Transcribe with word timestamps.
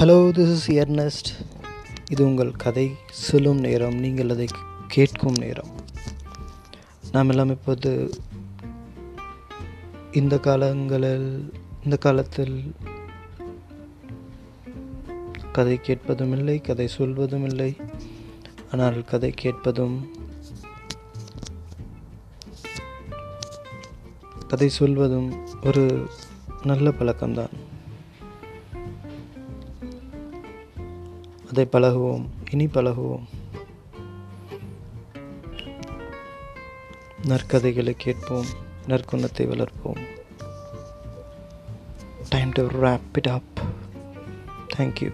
Hello 0.00 0.16
this 0.36 0.50
is 0.54 0.66
Ernst 0.70 1.28
இது 2.10 2.20
உங்கள் 2.26 2.50
கதை 2.64 2.84
சொல்லும் 3.08 3.60
நேரம் 3.60 3.96
நீங்கள் 3.98 4.28
அதை 4.28 4.46
கேட்கும் 4.94 5.38
நேரம். 5.38 5.70
நாம் 7.12 7.28
எல்லாம் 7.28 7.48
இப்போது 7.48 7.90
இந்த 10.12 10.38
காலங்களில் 10.38 11.26
இந்த 11.84 11.96
காலத்தில் 11.96 12.54
கதை 15.52 15.76
கேட்பதும் 15.88 16.32
இல்லை 16.32 16.56
கதை 16.60 16.86
சொல்வதும் 16.88 17.44
இல்லை. 17.44 17.70
ஆனால் 18.70 19.04
கதை 19.04 19.30
கேட்பதும் 19.44 20.10
கதை 24.46 24.68
சொல்வதும் 24.68 25.32
ஒரு 25.70 25.84
நல்ல 26.62 26.88
பழக்கம்தான். 27.00 27.56
அதை 31.48 31.68
பழகுவோம் 31.72 32.24
இனி 32.50 32.66
பழகுவோம். 32.66 33.24
நற்கதைகளை 37.22 37.94
கேட்போம் 37.96 38.46
நற்குணத்தை 38.88 39.46
வளர்ப்போம். 39.52 40.00
Time 42.28 42.50
to 42.52 42.66
wrap 42.66 43.08
it 43.12 43.26
up 43.26 43.58
thank you 44.76 45.12